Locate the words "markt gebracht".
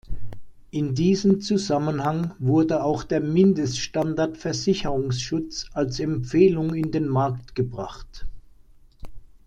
7.07-8.25